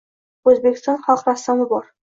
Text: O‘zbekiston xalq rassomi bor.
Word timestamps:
O‘zbekiston 0.51 0.99
xalq 1.05 1.31
rassomi 1.31 1.71
bor. 1.77 1.89